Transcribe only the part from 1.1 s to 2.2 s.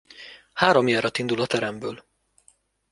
indul a teremből.